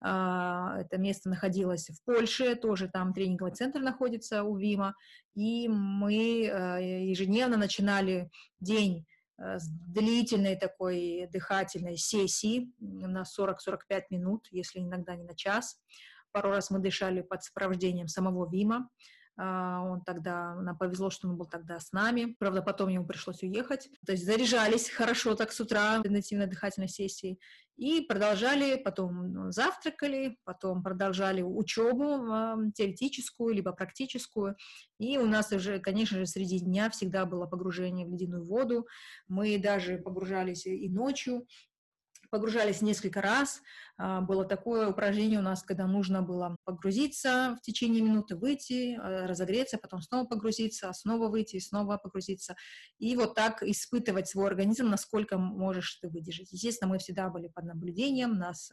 А, 0.00 0.80
это 0.80 0.98
место 0.98 1.28
находилось 1.28 1.88
в 1.88 2.02
Польше, 2.04 2.54
тоже 2.56 2.88
там 2.88 3.14
тренинговый 3.14 3.54
центр 3.54 3.80
находится 3.80 4.44
у 4.44 4.56
ВИМа, 4.56 4.94
и 5.34 5.68
мы 5.68 6.46
э, 6.46 7.04
ежедневно 7.04 7.56
начинали 7.56 8.30
день 8.60 9.06
э, 9.38 9.58
с 9.58 9.66
длительной 9.66 10.56
такой 10.56 11.28
дыхательной 11.32 11.96
сессии 11.96 12.72
на 12.80 13.22
40-45 13.22 14.02
минут, 14.10 14.48
если 14.50 14.80
иногда 14.80 15.16
не 15.16 15.24
на 15.24 15.34
час. 15.34 15.80
Пару 16.32 16.50
раз 16.50 16.70
мы 16.70 16.80
дышали 16.80 17.22
под 17.22 17.42
сопровождением 17.42 18.08
самого 18.08 18.50
ВИМа, 18.50 18.88
а, 19.36 19.82
он 19.82 20.02
тогда, 20.02 20.54
нам 20.54 20.78
повезло, 20.78 21.10
что 21.10 21.28
он 21.28 21.36
был 21.36 21.46
тогда 21.46 21.80
с 21.80 21.92
нами. 21.92 22.36
Правда, 22.38 22.62
потом 22.62 22.88
ему 22.88 23.04
пришлось 23.04 23.42
уехать. 23.42 23.90
То 24.06 24.12
есть 24.12 24.24
заряжались 24.24 24.88
хорошо 24.88 25.34
так 25.34 25.52
с 25.52 25.60
утра 25.60 25.96
интенсивной 25.96 26.46
дыхательной 26.46 26.88
сессии. 26.88 27.38
И 27.76 28.02
продолжали, 28.02 28.76
потом 28.76 29.50
завтракали, 29.50 30.36
потом 30.44 30.82
продолжали 30.82 31.42
учебу 31.42 32.70
теоретическую, 32.74 33.54
либо 33.54 33.72
практическую. 33.72 34.56
И 34.98 35.18
у 35.18 35.26
нас 35.26 35.50
уже, 35.50 35.80
конечно 35.80 36.18
же, 36.18 36.26
среди 36.26 36.60
дня 36.60 36.88
всегда 36.90 37.26
было 37.26 37.46
погружение 37.46 38.06
в 38.06 38.10
ледяную 38.10 38.44
воду. 38.44 38.86
Мы 39.26 39.58
даже 39.58 39.98
погружались 39.98 40.66
и 40.66 40.88
ночью, 40.88 41.46
погружались 42.34 42.82
несколько 42.82 43.20
раз. 43.22 43.62
А, 43.96 44.20
было 44.20 44.44
такое 44.44 44.88
упражнение 44.88 45.38
у 45.38 45.42
нас, 45.42 45.62
когда 45.62 45.86
нужно 45.86 46.20
было 46.20 46.56
погрузиться 46.64 47.56
в 47.56 47.62
течение 47.64 48.02
минуты, 48.02 48.34
выйти, 48.34 48.98
а, 49.00 49.28
разогреться, 49.28 49.78
потом 49.78 50.02
снова 50.02 50.26
погрузиться, 50.26 50.92
снова 50.92 51.28
выйти, 51.28 51.60
снова 51.60 51.96
погрузиться. 51.96 52.56
И 52.98 53.14
вот 53.14 53.36
так 53.36 53.62
испытывать 53.62 54.26
свой 54.26 54.48
организм, 54.48 54.90
насколько 54.90 55.38
можешь 55.38 55.94
ты 56.02 56.08
выдержать. 56.08 56.50
Естественно, 56.50 56.90
мы 56.90 56.98
всегда 56.98 57.28
были 57.28 57.46
под 57.46 57.66
наблюдением, 57.66 58.36
нас 58.36 58.72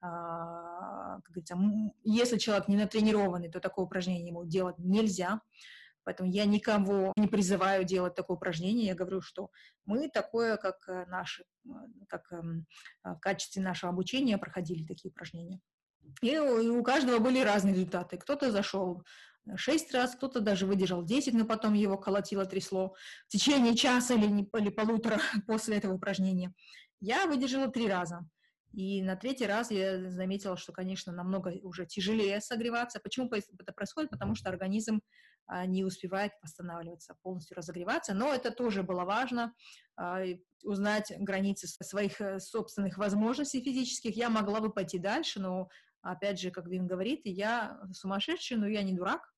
а, 0.00 1.20
как 1.20 1.28
говорится, 1.28 1.58
если 2.02 2.38
человек 2.38 2.68
не 2.68 2.76
натренированный, 2.78 3.50
то 3.50 3.60
такое 3.60 3.84
упражнение 3.84 4.28
ему 4.28 4.46
делать 4.46 4.78
нельзя. 4.78 5.42
Поэтому 6.06 6.30
я 6.30 6.44
никого 6.44 7.12
не 7.16 7.26
призываю 7.26 7.84
делать 7.84 8.14
такое 8.14 8.36
упражнение. 8.36 8.86
Я 8.86 8.94
говорю, 8.94 9.20
что 9.20 9.50
мы 9.84 10.08
такое, 10.08 10.56
как 10.56 10.88
э, 10.88 11.04
наши, 11.06 11.42
э, 11.64 11.70
как 12.08 12.32
эм, 12.32 12.64
в 13.02 13.18
качестве 13.18 13.60
нашего 13.60 13.90
обучения 13.90 14.38
проходили 14.38 14.86
такие 14.86 15.10
упражнения. 15.10 15.60
И 16.22 16.38
у 16.38 16.82
каждого 16.84 17.18
были 17.18 17.40
разные 17.40 17.74
результаты. 17.74 18.18
Кто-то 18.18 18.52
зашел 18.52 19.02
шесть 19.56 19.92
раз, 19.92 20.14
кто-то 20.14 20.40
даже 20.40 20.64
выдержал 20.64 21.04
10, 21.04 21.34
но 21.34 21.44
потом 21.44 21.74
его 21.74 21.98
колотило, 21.98 22.46
трясло 22.46 22.94
в 23.26 23.32
течение 23.32 23.74
часа 23.74 24.14
или, 24.14 24.26
не, 24.26 24.48
или 24.56 24.70
полутора 24.70 25.18
после 25.48 25.76
этого 25.76 25.94
упражнения. 25.94 26.54
Я 27.00 27.26
выдержала 27.26 27.66
три 27.66 27.88
раза. 27.88 28.28
И 28.72 29.02
на 29.02 29.16
третий 29.16 29.46
раз 29.46 29.70
я 29.70 30.10
заметила, 30.10 30.56
что, 30.56 30.72
конечно, 30.72 31.12
намного 31.12 31.48
уже 31.62 31.86
тяжелее 31.86 32.40
согреваться. 32.40 33.00
Почему 33.00 33.28
это 33.28 33.72
происходит? 33.72 34.10
Потому 34.10 34.34
что 34.34 34.50
организм 34.50 35.00
не 35.66 35.84
успевает 35.84 36.32
восстанавливаться, 36.42 37.16
полностью 37.22 37.56
разогреваться. 37.56 38.14
Но 38.14 38.32
это 38.32 38.50
тоже 38.50 38.82
было 38.82 39.04
важно, 39.04 39.54
а, 39.96 40.22
узнать 40.64 41.12
границы 41.18 41.68
своих 41.68 42.20
э, 42.20 42.40
собственных 42.40 42.98
возможностей 42.98 43.62
физических. 43.62 44.16
Я 44.16 44.30
могла 44.30 44.60
бы 44.60 44.72
пойти 44.72 44.98
дальше, 44.98 45.40
но, 45.40 45.68
опять 46.02 46.40
же, 46.40 46.50
как 46.50 46.66
Вин 46.66 46.86
говорит, 46.86 47.20
я 47.24 47.80
сумасшедший, 47.92 48.56
но 48.56 48.66
я 48.66 48.82
не 48.82 48.92
дурак. 48.92 49.32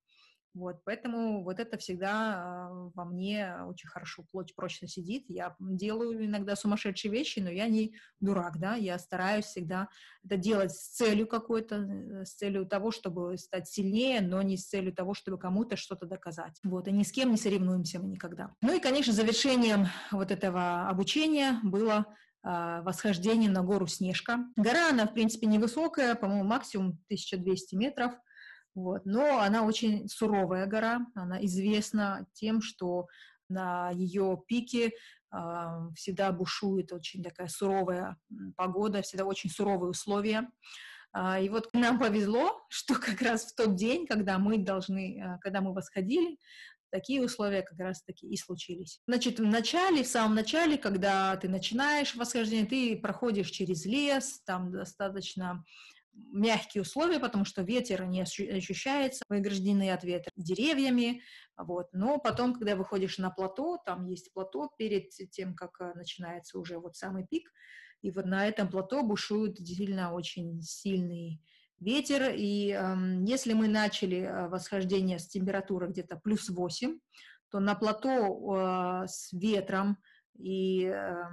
Вот, 0.59 0.81
поэтому 0.85 1.45
вот 1.45 1.61
это 1.61 1.79
всегда 1.79 2.69
э, 2.69 2.91
во 2.93 3.05
мне 3.05 3.55
очень 3.69 3.89
хорошо, 3.89 4.25
плоть 4.29 4.57
прочно 4.57 4.89
сидит. 4.89 5.27
Я 5.29 5.55
делаю 5.61 6.25
иногда 6.25 6.57
сумасшедшие 6.57 7.13
вещи, 7.13 7.39
но 7.39 7.49
я 7.49 7.69
не 7.69 7.95
дурак, 8.19 8.59
да, 8.59 8.75
я 8.75 8.99
стараюсь 8.99 9.45
всегда 9.45 9.89
это 10.25 10.37
делать 10.37 10.73
с 10.73 10.89
целью 10.97 11.29
какой-то, 11.29 11.77
э, 11.77 12.25
с 12.25 12.35
целью 12.35 12.67
того, 12.67 12.91
чтобы 12.91 13.39
стать 13.39 13.69
сильнее, 13.69 14.21
но 14.21 14.43
не 14.43 14.57
с 14.57 14.67
целью 14.67 14.93
того, 14.93 15.15
чтобы 15.15 15.39
кому-то 15.39 15.77
что-то 15.77 16.07
доказать. 16.07 16.59
Вот, 16.65 16.89
и 16.89 16.93
ни 16.93 17.05
с 17.05 17.13
кем 17.13 17.31
не 17.31 17.37
соревнуемся 17.37 18.01
мы 18.01 18.09
никогда. 18.09 18.53
Ну 18.61 18.75
и, 18.75 18.81
конечно, 18.81 19.13
завершением 19.13 19.87
вот 20.11 20.33
этого 20.33 20.89
обучения 20.89 21.61
было 21.63 22.05
э, 22.43 22.83
восхождение 22.83 23.49
на 23.49 23.63
гору 23.63 23.87
Снежка. 23.87 24.41
Гора, 24.57 24.91
она, 24.91 25.07
в 25.07 25.15
принципе, 25.15 25.47
невысокая, 25.47 26.17
по-моему, 26.17 26.43
максимум 26.43 26.99
1200 27.09 27.77
метров– 27.77 28.13
вот. 28.75 29.05
Но 29.05 29.41
она 29.41 29.65
очень 29.65 30.09
суровая 30.09 30.67
гора, 30.67 31.07
она 31.15 31.45
известна 31.45 32.27
тем, 32.33 32.61
что 32.63 33.07
на 33.49 33.91
ее 33.91 34.43
пике 34.47 34.91
э, 34.91 35.39
всегда 35.97 36.33
бушует 36.33 36.93
очень 36.93 37.23
такая 37.23 37.49
суровая 37.49 38.17
погода, 38.57 39.03
всегда 39.03 39.25
очень 39.25 39.51
суровые 39.51 39.91
условия. 39.91 40.49
Э, 41.17 41.43
и 41.43 41.49
вот 41.49 41.69
нам 41.73 41.99
повезло, 41.99 42.61
что 42.69 42.95
как 42.95 43.23
раз 43.23 43.47
в 43.47 43.55
тот 43.57 43.75
день, 43.75 44.07
когда 44.07 44.39
мы 44.39 44.59
должны, 44.59 45.21
э, 45.21 45.39
когда 45.41 45.61
мы 45.61 45.73
восходили, 45.73 46.39
такие 46.91 47.23
условия 47.23 47.63
как 47.63 47.79
раз-таки 47.79 48.27
и 48.27 48.37
случились. 48.37 49.01
Значит, 49.07 49.41
в 49.41 49.45
начале, 49.45 50.03
в 50.03 50.09
самом 50.09 50.35
начале, 50.35 50.79
когда 50.79 51.37
ты 51.37 51.49
начинаешь 51.49 52.15
восхождение, 52.15 52.67
ты 52.67 52.97
проходишь 52.99 53.51
через 53.51 53.85
лес, 53.85 54.43
там 54.45 54.73
достаточно 54.73 55.65
мягкие 56.33 56.83
условия, 56.83 57.19
потому 57.19 57.45
что 57.45 57.63
ветер 57.63 58.05
не 58.07 58.23
ощущается, 58.23 59.25
вы 59.29 59.39
ограждены 59.39 59.91
от 59.91 60.05
ветра 60.05 60.31
деревьями, 60.37 61.23
вот. 61.57 61.89
Но 61.93 62.19
потом, 62.19 62.55
когда 62.55 62.77
выходишь 62.77 63.19
на 63.19 63.31
плато, 63.31 63.79
там 63.85 64.07
есть 64.07 64.33
плато 64.33 64.71
перед 64.79 65.11
тем, 65.11 65.55
как 65.55 65.81
э, 65.81 65.93
начинается 65.95 66.59
уже 66.59 66.79
вот 66.79 66.97
самый 66.97 67.27
пик, 67.27 67.51
и 68.03 68.11
вот 68.11 68.27
на 68.27 68.47
этом 68.47 68.69
плато 68.69 69.03
бушует 69.03 69.55
действительно 69.55 70.13
очень 70.13 70.63
сильный 70.63 71.43
ветер, 71.81 72.33
и 72.35 72.71
э, 72.71 72.97
если 73.27 73.53
мы 73.53 73.69
начали 73.69 74.19
э, 74.19 74.49
восхождение 74.49 75.19
с 75.19 75.29
температуры 75.29 75.89
где-то 75.89 76.17
плюс 76.17 76.49
8, 76.49 76.99
то 77.51 77.61
на 77.61 77.75
плато 77.75 79.05
э, 79.05 79.07
с 79.09 79.33
ветром 79.33 79.99
и 80.39 80.85
э, 80.85 81.25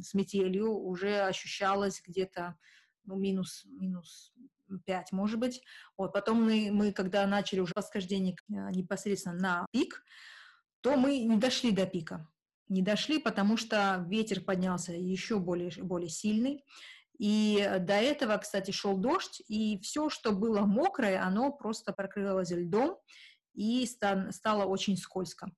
с 0.00 0.14
метелью 0.14 0.72
уже 0.72 1.22
ощущалось 1.22 2.02
где-то 2.06 2.56
ну, 3.04 3.16
минус, 3.16 3.64
минус 3.66 4.32
5, 4.86 5.12
может 5.12 5.38
быть. 5.38 5.62
Вот, 5.96 6.12
потом 6.12 6.42
мы, 6.44 6.70
мы, 6.72 6.92
когда 6.92 7.26
начали 7.26 7.60
уже 7.60 7.72
восхождение 7.74 8.34
э, 8.34 8.54
непосредственно 8.72 9.36
на 9.36 9.66
пик, 9.72 10.02
то 10.80 10.96
мы 10.96 11.18
не 11.18 11.36
дошли 11.36 11.70
до 11.70 11.86
пика. 11.86 12.28
Не 12.68 12.82
дошли, 12.82 13.18
потому 13.18 13.56
что 13.56 14.04
ветер 14.08 14.40
поднялся 14.40 14.92
еще 14.92 15.38
более, 15.38 15.70
более 15.82 16.08
сильный. 16.08 16.64
И 17.18 17.70
до 17.80 17.94
этого, 17.94 18.36
кстати, 18.38 18.70
шел 18.70 18.96
дождь, 18.96 19.42
и 19.46 19.78
все, 19.80 20.08
что 20.08 20.32
было 20.32 20.60
мокрое, 20.60 21.22
оно 21.22 21.52
просто 21.52 21.92
прокрылось 21.92 22.50
льдом 22.50 22.96
и 23.54 23.86
стало 23.86 24.64
очень 24.64 24.96
скользко. 24.96 25.52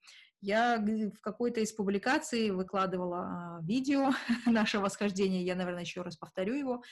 Я 0.44 0.78
в 0.78 1.20
какой-то 1.22 1.60
из 1.60 1.72
публикаций 1.72 2.50
выкладывала 2.50 3.20
а, 3.20 3.60
видео 3.62 4.10
нашего 4.46 4.82
восхождения, 4.82 5.42
я, 5.42 5.54
наверное, 5.54 5.84
еще 5.84 6.02
раз 6.02 6.18
повторю 6.18 6.54
его 6.54 6.82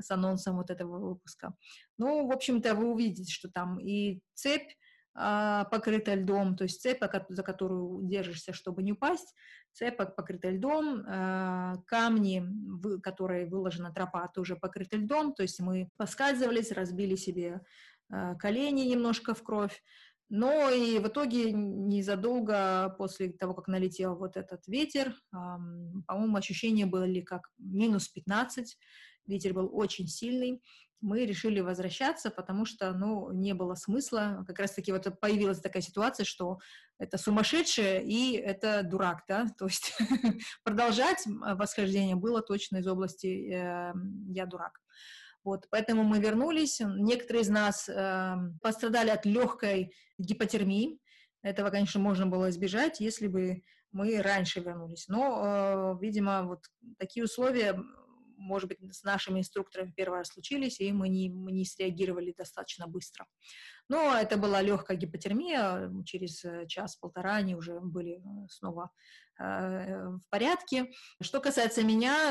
с 0.00 0.08
анонсом 0.12 0.56
вот 0.56 0.70
этого 0.70 0.98
выпуска. 0.98 1.52
Ну, 1.98 2.28
в 2.28 2.30
общем-то, 2.32 2.72
вы 2.76 2.86
увидите, 2.86 3.32
что 3.32 3.50
там 3.50 3.80
и 3.80 4.20
цепь 4.34 4.70
а, 5.12 5.64
покрыта 5.64 6.14
льдом, 6.14 6.56
то 6.56 6.62
есть 6.62 6.80
цепь, 6.80 7.02
за 7.30 7.42
которую 7.42 8.04
держишься, 8.04 8.52
чтобы 8.52 8.84
не 8.84 8.92
упасть, 8.92 9.34
цепь 9.72 9.96
покрыта 9.96 10.50
льдом, 10.50 11.02
а, 11.04 11.78
камни, 11.86 12.44
которые 13.02 13.46
выложена 13.46 13.92
тропа, 13.92 14.28
тоже 14.32 14.54
покрыты 14.54 14.98
льдом, 14.98 15.34
то 15.34 15.42
есть 15.42 15.58
мы 15.58 15.88
поскальзывались, 15.96 16.70
разбили 16.70 17.16
себе 17.16 17.60
колени 18.40 18.82
немножко 18.88 19.34
в 19.34 19.42
кровь, 19.44 19.84
но 20.30 20.70
и 20.70 20.98
в 21.00 21.08
итоге 21.08 21.52
незадолго 21.52 22.94
после 22.96 23.32
того, 23.32 23.52
как 23.52 23.66
налетел 23.66 24.16
вот 24.16 24.36
этот 24.36 24.66
ветер, 24.68 25.14
по-моему, 25.30 26.36
ощущения 26.36 26.86
были 26.86 27.20
как 27.20 27.50
минус 27.58 28.08
15, 28.08 28.78
ветер 29.26 29.54
был 29.54 29.68
очень 29.72 30.06
сильный, 30.06 30.62
мы 31.00 31.24
решили 31.24 31.60
возвращаться, 31.60 32.30
потому 32.30 32.66
что, 32.66 32.92
ну, 32.92 33.32
не 33.32 33.54
было 33.54 33.74
смысла. 33.74 34.44
Как 34.46 34.58
раз-таки 34.58 34.92
вот 34.92 35.06
появилась 35.18 35.60
такая 35.60 35.82
ситуация, 35.82 36.24
что 36.24 36.58
это 36.98 37.16
сумасшедшее 37.16 38.04
и 38.04 38.36
это 38.36 38.82
дурак, 38.82 39.24
да, 39.26 39.46
то 39.58 39.66
есть 39.66 39.94
продолжать 40.62 41.24
восхождение 41.26 42.16
было 42.16 42.42
точно 42.42 42.78
из 42.78 42.86
области 42.86 43.50
э, 43.52 43.92
«я 44.28 44.46
дурак». 44.46 44.78
Вот, 45.42 45.66
поэтому 45.70 46.04
мы 46.04 46.20
вернулись. 46.20 46.80
Некоторые 46.80 47.42
из 47.42 47.48
нас 47.48 47.88
э, 47.88 48.36
пострадали 48.62 49.10
от 49.10 49.24
легкой 49.24 49.94
гипотермии. 50.18 50.98
Этого, 51.42 51.70
конечно, 51.70 52.00
можно 52.00 52.26
было 52.26 52.50
избежать, 52.50 53.00
если 53.00 53.26
бы 53.26 53.62
мы 53.92 54.20
раньше 54.20 54.60
вернулись. 54.60 55.08
Но, 55.08 55.96
э, 55.96 56.04
видимо, 56.04 56.44
вот 56.44 56.64
такие 56.98 57.24
условия 57.24 57.78
может 58.40 58.68
быть, 58.68 58.78
с 58.90 59.04
нашими 59.04 59.40
инструкторами 59.40 59.92
первый 59.94 60.18
раз 60.18 60.28
случились, 60.28 60.80
и 60.80 60.92
мы 60.92 61.08
не, 61.08 61.28
мы 61.28 61.52
не 61.52 61.64
среагировали 61.64 62.34
достаточно 62.36 62.86
быстро. 62.86 63.26
Но 63.90 64.16
это 64.16 64.36
была 64.36 64.62
легкая 64.62 64.96
гипотермия, 64.96 65.92
через 66.04 66.44
э, 66.44 66.64
час-полтора 66.68 67.34
они 67.34 67.56
уже 67.56 67.80
были 67.80 68.18
э, 68.18 68.46
снова 68.48 68.92
э, 69.40 70.10
в 70.10 70.22
порядке. 70.30 70.92
Что 71.20 71.40
касается 71.40 71.82
меня, 71.82 72.30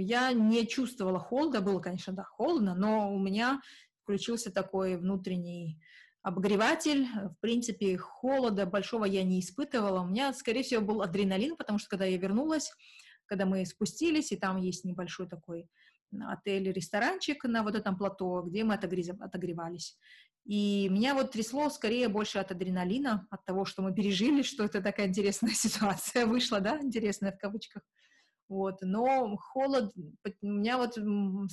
я 0.00 0.32
не 0.32 0.66
чувствовала 0.66 1.20
холода, 1.20 1.60
было, 1.60 1.78
конечно, 1.78 2.12
да, 2.14 2.24
холодно, 2.24 2.74
но 2.74 3.14
у 3.14 3.18
меня 3.20 3.60
включился 4.02 4.50
такой 4.50 4.96
внутренний 4.96 5.80
обогреватель. 6.22 7.06
В 7.06 7.36
принципе, 7.38 7.96
холода 7.96 8.66
большого 8.66 9.04
я 9.04 9.22
не 9.22 9.38
испытывала. 9.38 10.00
У 10.00 10.06
меня, 10.08 10.32
скорее 10.32 10.64
всего, 10.64 10.82
был 10.82 11.02
адреналин, 11.02 11.56
потому 11.56 11.78
что 11.78 11.90
когда 11.90 12.06
я 12.06 12.18
вернулась, 12.18 12.72
когда 13.26 13.46
мы 13.46 13.64
спустились, 13.66 14.32
и 14.32 14.36
там 14.36 14.56
есть 14.56 14.84
небольшой 14.84 15.28
такой 15.28 15.68
отель-ресторанчик 16.12 17.44
на 17.44 17.62
вот 17.62 17.74
этом 17.74 17.96
плато, 17.96 18.42
где 18.42 18.64
мы 18.64 18.74
отогревались. 18.74 19.96
И 20.48 20.88
меня 20.88 21.14
вот 21.14 21.32
трясло 21.32 21.68
скорее 21.68 22.08
больше 22.08 22.38
от 22.38 22.50
адреналина, 22.50 23.26
от 23.30 23.44
того, 23.44 23.66
что 23.66 23.82
мы 23.82 23.94
пережили, 23.94 24.42
что 24.42 24.64
это 24.64 24.80
такая 24.80 25.06
интересная 25.06 25.50
ситуация 25.54 26.26
вышла, 26.26 26.60
да, 26.60 26.80
интересная 26.80 27.32
в 27.32 27.38
кавычках. 27.38 27.82
Вот, 28.48 28.78
но 28.80 29.36
холод, 29.36 29.92
у 30.40 30.46
меня 30.46 30.78
вот 30.78 30.94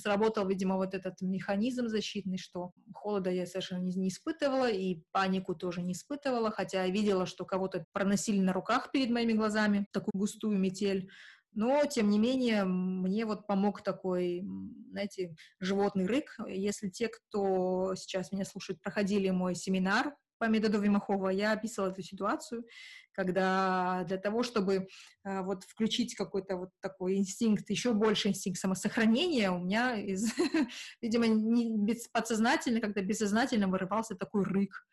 сработал, 0.00 0.48
видимо, 0.48 0.76
вот 0.76 0.94
этот 0.94 1.20
механизм 1.20 1.88
защитный, 1.88 2.38
что 2.38 2.72
холода 2.94 3.28
я 3.28 3.44
совершенно 3.44 3.82
не, 3.82 3.94
не 3.94 4.08
испытывала, 4.08 4.70
и 4.70 5.02
панику 5.12 5.54
тоже 5.54 5.82
не 5.82 5.92
испытывала, 5.92 6.50
хотя 6.50 6.84
я 6.84 6.90
видела, 6.90 7.26
что 7.26 7.44
кого-то 7.44 7.84
проносили 7.92 8.40
на 8.40 8.54
руках 8.54 8.92
перед 8.92 9.10
моими 9.10 9.34
глазами, 9.34 9.86
такую 9.92 10.12
густую 10.14 10.58
метель, 10.58 11.10
но, 11.56 11.86
тем 11.86 12.10
не 12.10 12.18
менее, 12.18 12.64
мне 12.64 13.24
вот 13.24 13.46
помог 13.46 13.82
такой, 13.82 14.44
знаете, 14.90 15.34
животный 15.58 16.06
рык. 16.06 16.36
Если 16.46 16.90
те, 16.90 17.08
кто 17.08 17.94
сейчас 17.94 18.30
меня 18.30 18.44
слушает, 18.44 18.82
проходили 18.82 19.30
мой 19.30 19.54
семинар 19.54 20.14
по 20.36 20.44
методу 20.44 20.78
Вимахова, 20.78 21.30
я 21.30 21.52
описывала 21.52 21.90
эту 21.90 22.02
ситуацию, 22.02 22.66
когда 23.12 24.04
для 24.06 24.18
того, 24.18 24.42
чтобы 24.42 24.88
а, 25.24 25.42
вот 25.42 25.64
включить 25.64 26.14
какой-то 26.14 26.56
вот 26.56 26.68
такой 26.80 27.16
инстинкт, 27.16 27.70
еще 27.70 27.94
больше 27.94 28.28
инстинкт 28.28 28.60
самосохранения, 28.60 29.50
у 29.50 29.58
меня, 29.58 29.96
из, 29.96 30.26
видимо, 31.00 31.26
не 31.26 31.74
без, 31.74 32.06
подсознательно, 32.08 32.82
когда 32.82 33.00
бессознательно 33.00 33.66
вырывался 33.66 34.14
такой 34.14 34.44
рык 34.44 34.86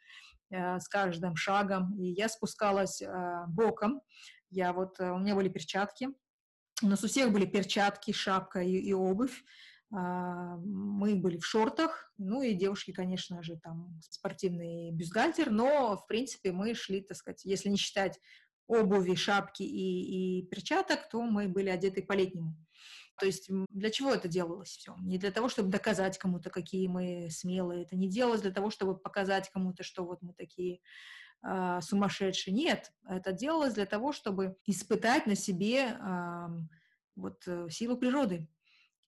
э, 0.49 0.79
с 0.79 0.87
каждым 0.87 1.35
шагом, 1.35 1.93
и 1.99 2.05
я 2.05 2.29
спускалась 2.29 3.01
э, 3.01 3.43
боком, 3.49 3.99
я 4.49 4.71
вот, 4.71 4.97
э, 5.01 5.11
у 5.11 5.17
меня 5.17 5.35
были 5.35 5.49
перчатки, 5.49 6.07
у 6.81 6.87
нас 6.87 7.03
у 7.03 7.07
всех 7.07 7.31
были 7.31 7.45
перчатки, 7.45 8.11
шапка 8.11 8.61
и, 8.61 8.73
и 8.77 8.93
обувь. 8.93 9.43
А, 9.95 10.57
мы 10.57 11.15
были 11.15 11.37
в 11.37 11.45
шортах, 11.45 12.11
ну 12.17 12.41
и 12.41 12.53
девушки, 12.53 12.91
конечно 12.91 13.43
же, 13.43 13.57
там 13.57 13.99
спортивный 14.01 14.91
бюстгальтер, 14.91 15.51
но, 15.51 15.95
в 15.97 16.07
принципе, 16.07 16.51
мы 16.51 16.73
шли, 16.73 17.01
так 17.01 17.15
сказать, 17.15 17.45
если 17.45 17.69
не 17.69 17.77
считать 17.77 18.19
обуви, 18.65 19.13
шапки 19.13 19.61
и, 19.61 20.39
и 20.39 20.47
перчаток, 20.47 21.09
то 21.09 21.21
мы 21.21 21.47
были 21.47 21.69
одеты 21.69 22.01
по-летнему. 22.01 22.55
То 23.19 23.27
есть 23.27 23.49
для 23.69 23.91
чего 23.91 24.11
это 24.11 24.27
делалось 24.27 24.69
все? 24.69 24.95
Не 25.01 25.19
для 25.19 25.31
того, 25.31 25.47
чтобы 25.47 25.69
доказать 25.69 26.17
кому-то, 26.17 26.49
какие 26.49 26.87
мы 26.87 27.29
смелые. 27.29 27.83
Это 27.83 27.95
не 27.95 28.09
делалось 28.09 28.41
для 28.41 28.51
того, 28.51 28.71
чтобы 28.71 28.97
показать 28.97 29.49
кому-то, 29.49 29.83
что 29.83 30.03
вот 30.03 30.23
мы 30.23 30.33
такие 30.33 30.79
э, 31.43 31.79
сумасшедшие. 31.81 32.53
Нет, 32.53 32.91
это 33.07 33.31
делалось 33.31 33.73
для 33.73 33.85
того, 33.85 34.11
чтобы 34.11 34.55
испытать 34.65 35.27
на 35.27 35.35
себе 35.35 35.97
вот 37.15 37.43
э, 37.47 37.67
силу 37.69 37.97
природы, 37.97 38.47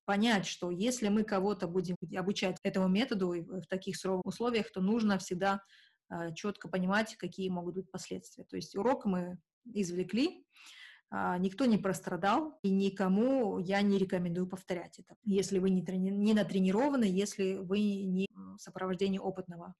понять, 0.05 0.45
что 0.45 0.69
если 0.69 1.09
мы 1.09 1.23
кого-то 1.23 1.67
будем 1.67 1.95
обучать 2.15 2.57
этому 2.63 2.87
методу 2.87 3.29
в 3.31 3.65
таких 3.67 3.97
суровых 3.97 4.25
условиях, 4.25 4.71
то 4.71 4.81
нужно 4.81 5.17
всегда 5.17 5.61
э, 6.09 6.33
четко 6.35 6.67
понимать, 6.67 7.15
какие 7.15 7.49
могут 7.49 7.75
быть 7.75 7.91
последствия. 7.91 8.43
То 8.43 8.55
есть 8.55 8.75
урок 8.75 9.05
мы 9.05 9.39
извлекли, 9.65 10.45
э, 11.11 11.35
никто 11.39 11.65
не 11.65 11.77
прострадал, 11.77 12.59
и 12.61 12.69
никому 12.69 13.57
я 13.57 13.81
не 13.81 13.97
рекомендую 13.97 14.47
повторять 14.47 14.99
это, 14.99 15.15
если 15.23 15.57
вы 15.59 15.71
не, 15.71 15.83
трени- 15.83 16.11
не 16.11 16.33
натренированы, 16.33 17.05
если 17.05 17.55
вы 17.55 17.79
не 17.79 18.27
в 18.35 18.57
сопровождении 18.59 19.19
опытного 19.19 19.73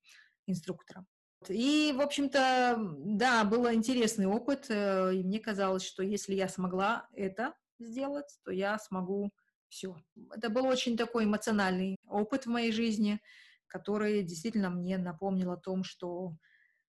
инструктора. 0.48 1.06
И, 1.50 1.94
в 1.96 2.02
общем-то, 2.02 2.78
да, 2.98 3.44
был 3.44 3.72
интересный 3.72 4.26
опыт, 4.26 4.66
э, 4.70 5.16
и 5.16 5.24
мне 5.24 5.40
казалось, 5.40 5.84
что 5.84 6.02
если 6.04 6.34
я 6.34 6.50
смогла 6.50 7.08
это 7.14 7.54
сделать, 7.80 8.40
то 8.44 8.52
я 8.52 8.80
смогу 8.80 9.32
все. 9.70 9.96
Это 10.32 10.50
был 10.50 10.66
очень 10.66 10.98
такой 10.98 11.26
эмоциональный 11.26 11.98
опыт 12.08 12.46
в 12.46 12.50
моей 12.50 12.72
жизни, 12.72 13.20
который 13.68 14.24
действительно 14.24 14.70
мне 14.70 14.98
напомнил 14.98 15.52
о 15.52 15.58
том, 15.58 15.84
что 15.84 16.36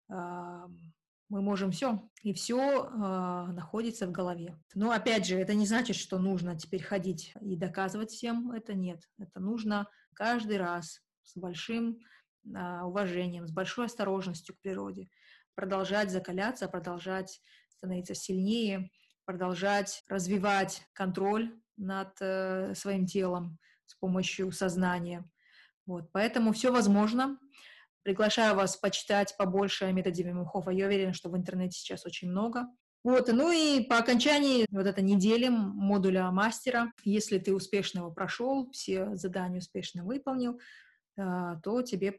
э, 0.10 0.13
мы 1.29 1.41
можем 1.41 1.71
все, 1.71 2.08
и 2.21 2.34
все 2.34 2.86
э, 2.86 2.88
находится 3.53 4.06
в 4.06 4.12
голове. 4.12 4.60
Но 4.75 4.91
опять 4.91 5.25
же, 5.25 5.36
это 5.38 5.56
не 5.56 5.65
значит, 5.65 5.95
что 5.95 6.19
нужно 6.19 6.58
теперь 6.58 6.84
ходить 6.84 7.34
и 7.41 7.56
доказывать 7.56 8.12
всем 8.12 8.51
это 8.51 8.73
нет. 8.73 9.01
Это 9.17 9.39
нужно 9.39 9.88
каждый 10.13 10.58
раз 10.58 11.01
с 11.23 11.36
большим 11.36 11.99
уважением, 12.45 13.47
с 13.47 13.51
большой 13.51 13.86
осторожностью 13.86 14.56
к 14.56 14.62
природе 14.62 15.10
продолжать 15.56 16.12
закаляться, 16.12 16.67
продолжать 16.67 17.41
становиться 17.69 18.15
сильнее, 18.15 18.89
продолжать 19.25 20.03
развивать 20.08 20.84
контроль 20.93 21.53
над 21.77 22.15
э, 22.19 22.73
своим 22.75 23.06
телом 23.06 23.58
с 23.86 23.95
помощью 23.95 24.51
сознания. 24.51 25.25
Вот, 25.86 26.12
поэтому 26.12 26.53
все 26.53 26.71
возможно. 26.71 27.38
Приглашаю 28.03 28.56
вас 28.56 28.75
почитать 28.75 29.36
побольше 29.38 29.86
о 29.86 29.91
методе 29.91 30.23
Вимухова. 30.23 30.71
Я 30.71 30.88
уверена, 30.88 31.13
что 31.13 31.29
в 31.29 31.38
интернете 31.38 31.77
сейчас 31.77 32.06
очень 32.06 32.29
много. 32.29 32.67
Вот, 33.03 33.27
ну 33.27 33.51
и 33.51 33.84
по 33.84 33.97
окончании 33.97 34.65
вот 34.71 34.86
этой 34.86 35.03
недели 35.03 35.49
модуля 35.49 36.32
мастера, 36.32 36.91
если 37.03 37.38
ты 37.38 37.53
успешно 37.53 37.99
его 37.99 38.12
прошел, 38.12 38.69
все 38.71 39.15
задания 39.15 39.60
успешно 39.60 40.06
выполнил, 40.06 40.53
а, 40.53 40.60
то 41.15 41.82
тебе 41.84 42.17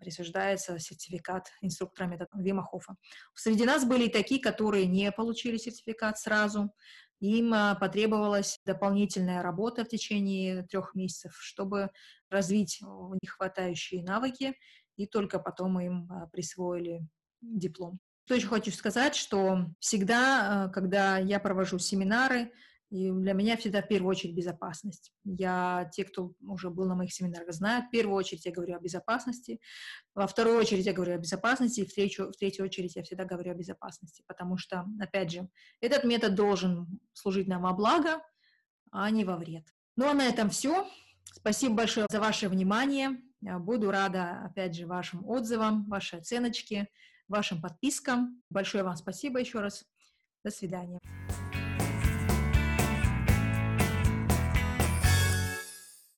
присуждается 0.00 0.78
сертификат 0.78 1.48
инструктора 1.62 2.06
метода 2.06 2.30
Вимахофа. 2.34 2.96
Среди 3.34 3.64
нас 3.64 3.84
были 3.84 4.04
и 4.04 4.12
такие, 4.12 4.40
которые 4.40 4.86
не 4.86 5.10
получили 5.10 5.56
сертификат 5.56 6.18
сразу. 6.18 6.72
Им 7.20 7.54
а, 7.54 7.74
потребовалась 7.76 8.60
дополнительная 8.66 9.42
работа 9.42 9.84
в 9.84 9.88
течение 9.88 10.64
трех 10.64 10.94
месяцев, 10.94 11.34
чтобы 11.38 11.90
развить 12.28 12.80
у 12.82 13.14
них 13.14 13.36
навыки, 14.02 14.54
и 14.96 15.06
только 15.06 15.38
потом 15.38 15.80
им 15.80 16.10
а, 16.10 16.26
присвоили 16.28 17.06
диплом. 17.40 18.00
Что 18.26 18.34
еще 18.34 18.48
хочу 18.48 18.70
сказать, 18.72 19.14
что 19.14 19.66
всегда, 19.78 20.70
когда 20.74 21.16
я 21.18 21.40
провожу 21.40 21.78
семинары, 21.78 22.52
И 22.90 23.10
для 23.10 23.32
меня 23.32 23.56
всегда 23.56 23.82
в 23.82 23.88
первую 23.88 24.10
очередь 24.10 24.36
безопасность. 24.36 25.12
Я, 25.24 25.90
те, 25.92 26.04
кто 26.04 26.32
уже 26.40 26.70
был 26.70 26.86
на 26.86 26.94
моих 26.94 27.12
семинарах, 27.12 27.52
знают, 27.52 27.86
в 27.86 27.90
первую 27.90 28.16
очередь 28.16 28.46
я 28.46 28.52
говорю 28.52 28.76
о 28.76 28.80
безопасности, 28.80 29.60
во 30.14 30.26
вторую 30.26 30.58
очередь 30.58 30.86
я 30.86 30.92
говорю 30.92 31.14
о 31.14 31.18
безопасности, 31.18 31.80
и 31.80 31.84
в 31.84 31.92
третью, 31.92 32.32
в 32.32 32.36
третью 32.36 32.64
очередь 32.64 32.94
я 32.94 33.02
всегда 33.02 33.24
говорю 33.24 33.52
о 33.52 33.54
безопасности, 33.54 34.22
потому 34.28 34.56
что, 34.56 34.86
опять 35.00 35.32
же, 35.32 35.48
этот 35.80 36.04
метод 36.04 36.34
должен 36.36 37.00
служить 37.12 37.48
нам 37.48 37.62
во 37.62 37.72
благо, 37.72 38.22
а 38.92 39.10
не 39.10 39.24
во 39.24 39.36
вред. 39.36 39.64
Ну 39.96 40.08
а 40.08 40.14
на 40.14 40.24
этом 40.26 40.50
все. 40.50 40.88
Спасибо 41.24 41.74
большое 41.74 42.06
за 42.08 42.20
ваше 42.20 42.48
внимание. 42.48 43.20
Буду 43.40 43.90
рада, 43.90 44.42
опять 44.44 44.74
же, 44.74 44.86
вашим 44.86 45.28
отзывам, 45.28 45.86
вашей 45.88 46.20
оценочке, 46.20 46.88
вашим 47.28 47.60
подпискам. 47.60 48.42
Большое 48.48 48.84
вам 48.84 48.96
спасибо 48.96 49.40
еще 49.40 49.60
раз. 49.60 49.84
До 50.44 50.50
свидания. 50.50 51.00